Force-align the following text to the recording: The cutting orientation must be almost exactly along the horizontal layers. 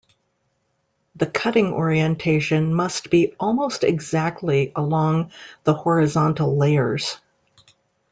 The 1.15 1.27
cutting 1.27 1.73
orientation 1.73 2.73
must 2.73 3.11
be 3.11 3.35
almost 3.39 3.83
exactly 3.83 4.71
along 4.75 5.29
the 5.63 5.75
horizontal 5.75 6.57
layers. 6.57 7.19